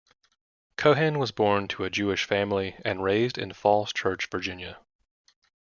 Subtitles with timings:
[0.77, 4.79] Cohen was born to a Jewish family and raised in Falls Church, Virginia.